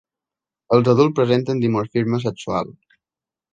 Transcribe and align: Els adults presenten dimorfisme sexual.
Els 0.77 0.89
adults 0.93 1.17
presenten 1.19 1.63
dimorfisme 1.67 2.23
sexual. 2.27 2.75